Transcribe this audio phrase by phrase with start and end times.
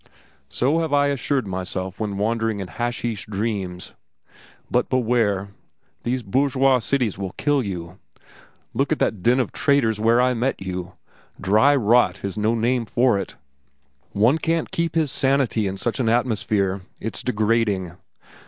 [0.49, 3.93] "So have I assured myself when wandering in hasheesh dreams.
[4.67, 5.49] But beware.
[6.01, 7.99] These bourgeois cities will kill you.
[8.73, 10.93] Look at that den of traitors where I met you.
[11.39, 13.35] Dry rot is no name for it.
[14.11, 16.81] One can't keep his sanity in such an atmosphere.
[16.99, 17.91] It's degrading.